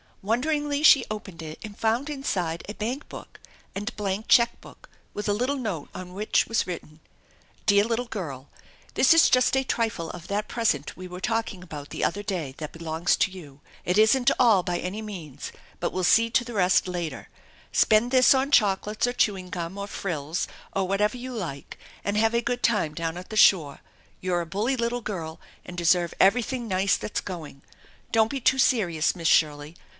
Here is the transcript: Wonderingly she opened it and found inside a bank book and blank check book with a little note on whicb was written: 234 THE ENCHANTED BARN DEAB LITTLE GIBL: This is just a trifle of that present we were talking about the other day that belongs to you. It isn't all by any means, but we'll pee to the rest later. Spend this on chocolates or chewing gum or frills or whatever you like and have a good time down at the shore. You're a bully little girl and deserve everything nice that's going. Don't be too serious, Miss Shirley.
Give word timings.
Wonderingly 0.23 0.83
she 0.83 1.05
opened 1.09 1.41
it 1.41 1.59
and 1.63 1.77
found 1.77 2.07
inside 2.09 2.63
a 2.69 2.73
bank 2.73 3.07
book 3.09 3.39
and 3.75 3.95
blank 3.95 4.25
check 4.27 4.59
book 4.61 4.87
with 5.15 5.27
a 5.29 5.33
little 5.33 5.55
note 5.57 5.89
on 5.95 6.13
whicb 6.13 6.47
was 6.47 6.65
written: 6.65 6.99
234 7.65 7.67
THE 7.67 7.81
ENCHANTED 7.81 8.11
BARN 8.11 8.45
DEAB 8.45 8.45
LITTLE 8.45 8.45
GIBL: 8.45 8.95
This 8.95 9.13
is 9.15 9.29
just 9.29 9.55
a 9.57 9.63
trifle 9.63 10.09
of 10.11 10.27
that 10.27 10.47
present 10.47 10.95
we 10.97 11.07
were 11.07 11.21
talking 11.21 11.61
about 11.63 11.89
the 11.89 12.03
other 12.03 12.21
day 12.23 12.53
that 12.57 12.71
belongs 12.71 13.15
to 13.17 13.31
you. 13.31 13.61
It 13.83 13.97
isn't 13.99 14.29
all 14.39 14.61
by 14.61 14.79
any 14.79 15.01
means, 15.03 15.51
but 15.79 15.91
we'll 15.91 16.03
pee 16.03 16.29
to 16.31 16.43
the 16.43 16.53
rest 16.53 16.87
later. 16.87 17.29
Spend 17.71 18.11
this 18.11 18.33
on 18.35 18.51
chocolates 18.51 19.07
or 19.07 19.13
chewing 19.13 19.49
gum 19.49 19.75
or 19.77 19.87
frills 19.87 20.47
or 20.73 20.87
whatever 20.87 21.17
you 21.17 21.31
like 21.33 21.79
and 22.03 22.15
have 22.17 22.33
a 22.35 22.41
good 22.41 22.61
time 22.61 22.93
down 22.93 23.17
at 23.17 23.29
the 23.29 23.37
shore. 23.37 23.79
You're 24.19 24.41
a 24.41 24.45
bully 24.47 24.75
little 24.77 25.01
girl 25.01 25.39
and 25.65 25.75
deserve 25.75 26.13
everything 26.19 26.67
nice 26.67 26.97
that's 26.97 27.21
going. 27.21 27.61
Don't 28.11 28.31
be 28.31 28.41
too 28.41 28.59
serious, 28.59 29.15
Miss 29.15 29.27
Shirley. 29.27 29.75